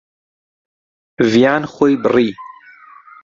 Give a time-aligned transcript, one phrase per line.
[1.31, 2.27] ڤیان خۆی بڕی.